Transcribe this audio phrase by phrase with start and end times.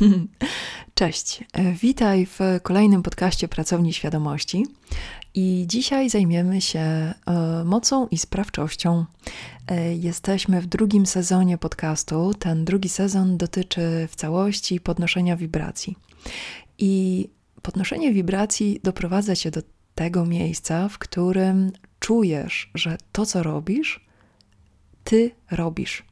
[0.94, 1.44] Cześć,
[1.80, 4.66] witaj w kolejnym podcaście Pracowni Świadomości.
[5.34, 7.14] I dzisiaj zajmiemy się e,
[7.64, 9.04] mocą i sprawczością.
[9.66, 12.34] E, jesteśmy w drugim sezonie podcastu.
[12.34, 15.96] Ten drugi sezon dotyczy w całości podnoszenia wibracji.
[16.78, 17.28] I
[17.62, 19.62] podnoszenie wibracji doprowadza cię do
[19.94, 24.06] tego miejsca, w którym czujesz, że to, co robisz,
[25.04, 26.04] ty robisz.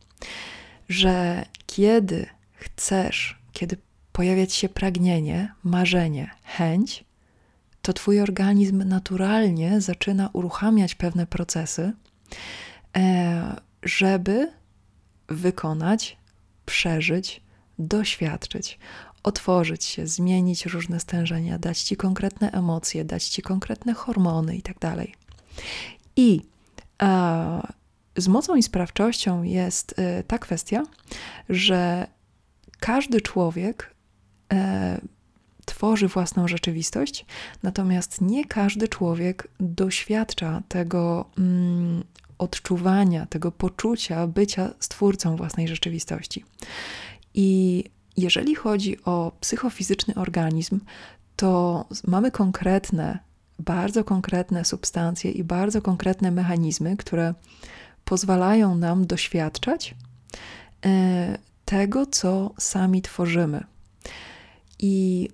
[0.88, 3.76] Że kiedy chcesz, kiedy
[4.12, 7.04] pojawiać się pragnienie, marzenie, chęć,
[7.82, 11.92] to twój organizm naturalnie zaczyna uruchamiać pewne procesy,
[12.96, 14.52] e, żeby
[15.28, 16.16] wykonać,
[16.66, 17.40] przeżyć,
[17.78, 18.78] doświadczyć,
[19.22, 24.78] otworzyć się, zmienić różne stężenia, dać ci konkretne emocje, dać ci konkretne hormony itd.
[24.80, 25.06] Tak
[26.16, 26.40] I
[27.02, 27.62] e,
[28.16, 30.82] z mocą i sprawczością jest e, ta kwestia,
[31.48, 32.06] że
[32.84, 33.94] każdy człowiek
[34.52, 35.00] e,
[35.64, 37.26] tworzy własną rzeczywistość,
[37.62, 42.04] natomiast nie każdy człowiek doświadcza tego mm,
[42.38, 46.44] odczuwania, tego poczucia bycia stwórcą własnej rzeczywistości.
[47.34, 47.84] I
[48.16, 50.80] jeżeli chodzi o psychofizyczny organizm,
[51.36, 53.18] to mamy konkretne,
[53.58, 57.34] bardzo konkretne substancje i bardzo konkretne mechanizmy, które
[58.04, 59.94] pozwalają nam doświadczać
[60.86, 61.38] e,
[61.74, 63.64] tego, co sami tworzymy.
[64.78, 65.28] I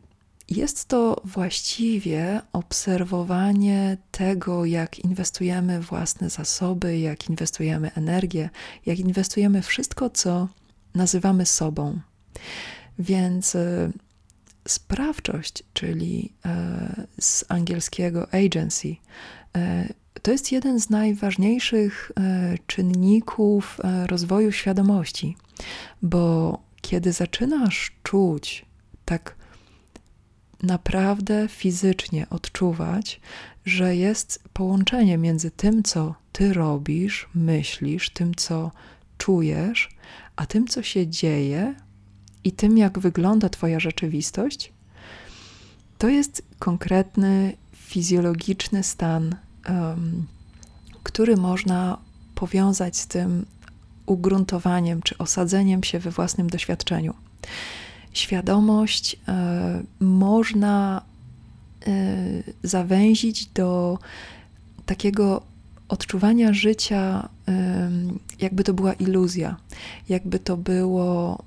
[0.49, 8.51] jest to właściwie obserwowanie tego, jak inwestujemy własne zasoby, jak inwestujemy energię,
[8.87, 10.49] jak inwestujemy wszystko, co
[10.95, 12.01] nazywamy sobą.
[12.99, 13.91] Więc e,
[14.69, 18.97] sprawczość, czyli e, z angielskiego agency,
[19.57, 19.89] e,
[20.23, 22.13] to jest jeden z najważniejszych
[22.67, 25.37] czynników rozwoju świadomości,
[26.03, 28.65] bo kiedy zaczynasz czuć
[29.05, 29.35] tak
[30.63, 33.21] naprawdę fizycznie odczuwać,
[33.67, 38.71] że jest połączenie między tym, co ty robisz, myślisz, tym, co
[39.19, 39.89] czujesz,
[40.37, 41.75] a tym, co się dzieje
[42.45, 44.73] i tym, jak wygląda Twoja rzeczywistość,
[45.99, 49.37] to jest konkretny fizjologiczny stan,
[49.69, 50.27] um,
[51.03, 51.99] który można
[52.35, 53.47] powiązać z tym
[54.07, 57.15] ugruntowaniem czy osadzeniem się we własnym doświadczeniu
[58.13, 61.03] świadomość e, można
[61.87, 61.93] e,
[62.63, 63.99] zawęzić do
[64.87, 65.43] takiego
[65.89, 67.91] odczuwania życia, e,
[68.41, 69.57] jakby to była iluzja,
[70.09, 71.43] jakby to było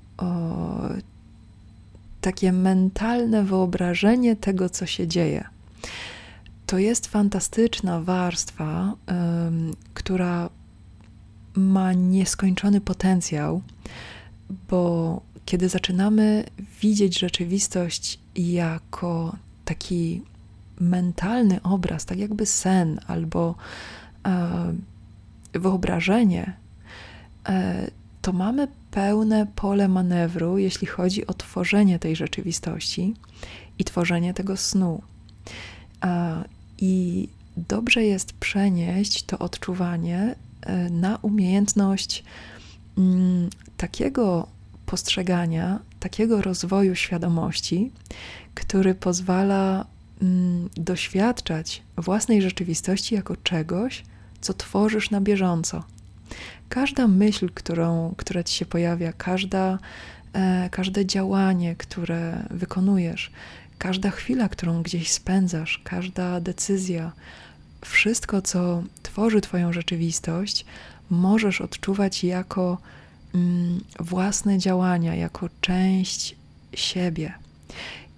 [2.20, 5.44] takie mentalne wyobrażenie tego, co się dzieje.
[6.66, 8.94] To jest fantastyczna warstwa,
[9.94, 10.48] która
[11.54, 13.62] ma nieskończony potencjał,
[14.68, 16.44] bo kiedy zaczynamy
[16.80, 20.22] widzieć rzeczywistość jako taki
[20.80, 23.54] mentalny obraz, tak jakby sen albo
[24.26, 24.74] e,
[25.52, 26.56] wyobrażenie,
[27.48, 27.90] e,
[28.22, 33.14] to mamy pełne pole manewru, jeśli chodzi o tworzenie tej rzeczywistości
[33.78, 35.02] i tworzenie tego snu.
[36.04, 36.44] E,
[36.78, 40.34] I dobrze jest przenieść to odczuwanie
[40.90, 42.24] na umiejętność
[42.98, 44.46] mm, takiego
[44.86, 47.90] postrzegania, takiego rozwoju świadomości,
[48.54, 49.86] który pozwala
[50.22, 54.04] mm, doświadczać własnej rzeczywistości jako czegoś,
[54.40, 55.84] co tworzysz na bieżąco.
[56.68, 59.78] Każda myśl, którą, która ci się pojawia, każda,
[60.32, 63.30] e, każde działanie, które wykonujesz,
[63.78, 67.12] każda chwila, którą gdzieś spędzasz, każda decyzja,
[67.84, 70.64] wszystko, co tworzy Twoją rzeczywistość,
[71.10, 72.78] możesz odczuwać jako
[73.34, 76.36] Mm, własne działania jako część
[76.74, 77.32] siebie.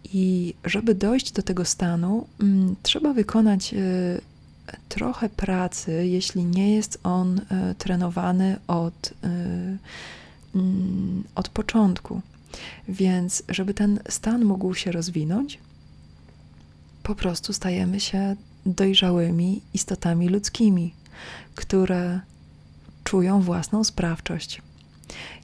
[0.05, 3.79] I żeby dojść do tego stanu, mm, trzeba wykonać e,
[4.89, 9.29] trochę pracy, jeśli nie jest on e, trenowany od, e,
[10.55, 12.21] mm, od początku.
[12.89, 15.59] Więc, żeby ten stan mógł się rozwinąć,
[17.03, 18.37] po prostu stajemy się
[18.67, 20.95] dojrzałymi istotami ludzkimi,
[21.55, 22.21] które
[23.05, 24.63] czują własną sprawczość.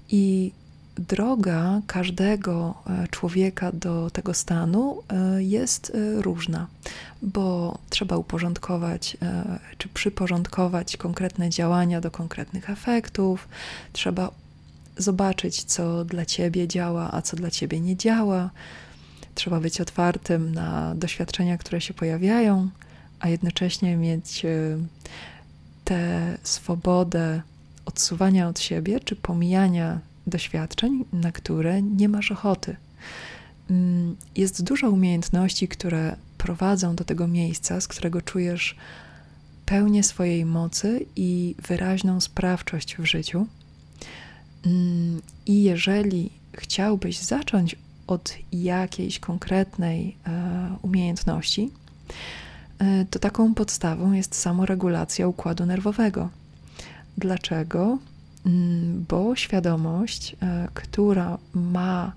[0.09, 0.53] I
[0.97, 6.67] droga każdego e, człowieka do tego stanu e, jest e, różna,
[7.23, 9.17] bo trzeba uporządkować
[9.79, 13.49] czy przyporządkować konkretne działania do konkretnych efektów,
[13.93, 14.31] trzeba
[14.97, 18.51] zobaczyć, co dla ciebie działa, a co dla ciebie nie działa.
[19.35, 22.69] Trzeba być otwartym na doświadczenia, które się pojawiają,
[23.23, 24.47] a jednocześnie mieć
[25.85, 27.43] tę swobodę
[27.85, 32.77] odsuwania od siebie czy pomijania doświadczeń, na które nie masz ochoty.
[33.71, 38.77] mm, jest dużo umiejętności, które prowadzą do tego miejsca, z którego czujesz
[39.67, 43.47] pełnię swojej mocy i wyraźną sprawczość w życiu.
[44.67, 47.77] Mm, I jeżeli chciałbyś zacząć
[48.07, 51.82] od jakiejś konkretnej e, umiejętności, e,
[53.11, 56.29] to taką podstawą jest samoregulacja układu nerwowego.
[57.19, 57.99] Dlaczego?
[58.47, 62.13] Mm, bo świadomość, e, która ma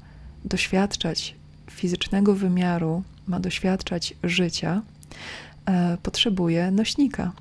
[0.46, 1.36] doświadczać
[1.72, 4.82] fizycznego wymiaru, ma doświadczać życia,
[6.04, 7.32] potrzebuje nośnika.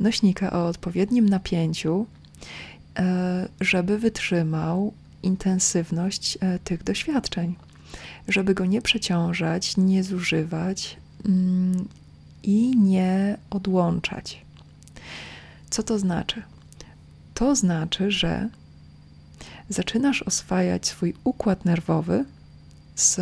[0.00, 2.06] Nośnika o odpowiednim napięciu,
[3.60, 4.92] żeby wytrzymał
[5.22, 7.54] intensywność tych doświadczeń
[8.28, 11.88] żeby go nie przeciążać, nie zużywać mm,
[12.42, 14.44] i nie odłączać.
[15.70, 16.42] Co to znaczy?
[17.34, 18.48] To znaczy, że
[19.68, 22.24] zaczynasz oswajać swój układ nerwowy
[22.96, 23.20] z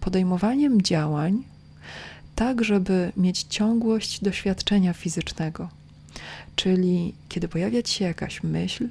[0.00, 1.42] podejmowaniem działań,
[2.34, 5.68] tak żeby mieć ciągłość doświadczenia fizycznego.
[6.56, 8.88] Czyli kiedy pojawia ci się jakaś myśl,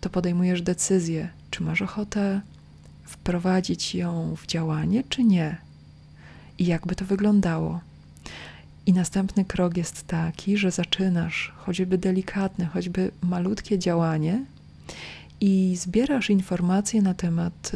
[0.00, 2.40] to podejmujesz decyzję, czy masz ochotę
[3.04, 5.56] wprowadzić ją w działanie, czy nie?
[6.58, 7.80] I jakby to wyglądało?
[8.90, 14.44] I następny krok jest taki, że zaczynasz choćby delikatne, choćby malutkie działanie
[15.40, 17.72] i zbierasz informacje na temat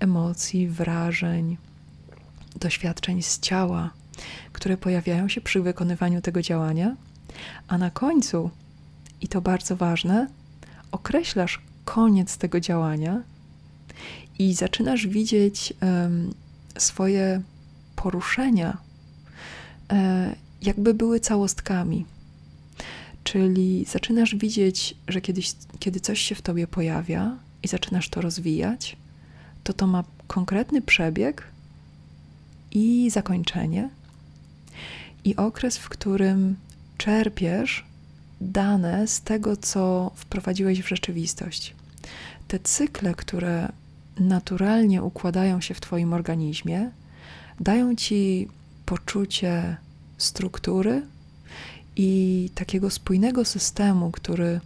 [0.00, 1.56] emocji, wrażeń,
[2.60, 3.90] doświadczeń z ciała,
[4.52, 6.96] które pojawiają się przy wykonywaniu tego działania,
[7.68, 8.50] a na końcu,
[9.20, 10.28] i to bardzo ważne,
[10.92, 13.22] określasz koniec tego działania
[14.38, 16.34] i zaczynasz widzieć um,
[16.78, 17.42] swoje
[17.96, 18.76] poruszenia,
[19.92, 22.06] e, jakby były całostkami.
[23.24, 28.96] Czyli zaczynasz widzieć, że kiedyś, kiedy coś się w tobie pojawia i zaczynasz to rozwijać,
[29.64, 31.42] to to ma konkretny przebieg
[32.70, 33.90] i zakończenie,
[35.24, 36.56] i okres, w którym
[36.98, 37.84] czerpiesz
[38.40, 41.74] dane z tego, co wprowadziłeś w rzeczywistość.
[42.48, 43.72] Te cykle, które
[44.18, 46.90] naturalnie układają się w Twoim organizmie,
[47.60, 48.48] dają Ci
[48.86, 49.76] poczucie
[50.18, 51.02] struktury
[51.96, 54.60] i takiego spójnego systemu, który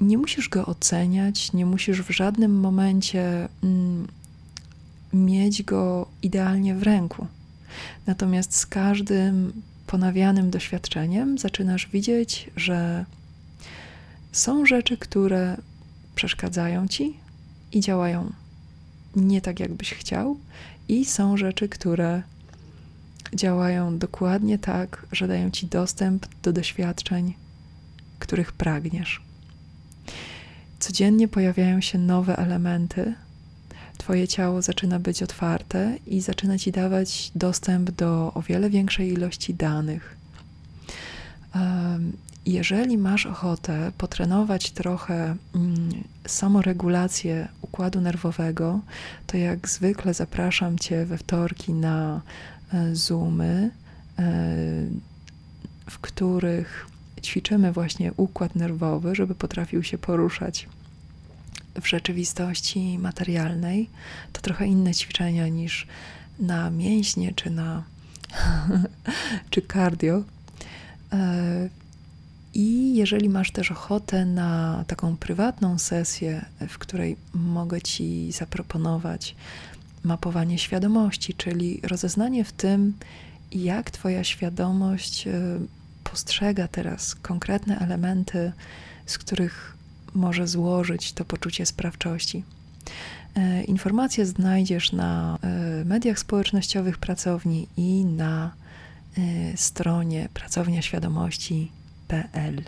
[0.00, 4.06] nie musisz go oceniać, nie musisz w żadnym momencie mm,
[5.12, 7.26] mieć go idealnie w ręku.
[8.06, 9.52] Natomiast z każdym
[9.86, 13.04] ponawianym doświadczeniem zaczynasz widzieć, że
[14.32, 15.56] są rzeczy, które
[16.14, 17.16] przeszkadzają ci,
[17.72, 18.32] i działają
[19.16, 20.36] nie tak, jakbyś chciał,
[20.88, 22.22] i są rzeczy, które
[23.34, 27.34] działają dokładnie tak, że dają ci dostęp do doświadczeń,
[28.18, 29.22] których pragniesz.
[30.78, 33.14] Codziennie pojawiają się nowe elementy.
[33.98, 39.54] Twoje ciało zaczyna być otwarte i zaczyna ci dawać dostęp do o wiele większej ilości
[39.54, 40.16] danych
[42.46, 48.80] jeżeli masz ochotę potrenować trochę mm, samoregulację układu nerwowego,
[49.26, 52.20] to jak zwykle zapraszam Cię we wtorki na
[52.92, 53.70] Zoomy,
[54.18, 54.22] e,
[55.90, 56.86] w których
[57.22, 60.68] ćwiczymy właśnie układ nerwowy, żeby potrafił się poruszać
[61.80, 63.90] w rzeczywistości materialnej.
[64.32, 65.86] To trochę inne ćwiczenia niż
[66.38, 67.82] na mięśnie czy na
[69.50, 70.22] czy cardio.
[71.12, 71.68] E,
[72.54, 79.34] i jeżeli masz też ochotę na taką prywatną sesję, w której mogę Ci zaproponować
[80.06, 82.94] mapowanie świadomości, czyli rozeznanie w tym,
[83.52, 85.32] jak Twoja świadomość e,
[86.04, 88.52] postrzega teraz konkretne elementy,
[89.06, 89.76] z których
[90.14, 92.44] może złożyć to poczucie sprawczości.
[93.34, 98.54] E, informacje znajdziesz na e, mediach społecznościowych pracowni i na
[99.56, 101.70] stronie Pracownia Świadomości
[102.08, 102.62] www.radiowrocław.pl.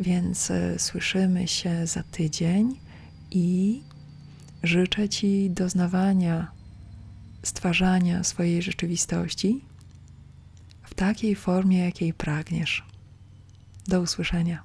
[0.00, 2.76] Więc słyszymy się za tydzień
[3.30, 3.80] i
[4.66, 6.50] życzę Ci doznawania,
[7.42, 9.64] stwarzania swojej rzeczywistości
[10.82, 12.84] w takiej formie, jakiej pragniesz.
[13.88, 14.62] Do usłyszenia.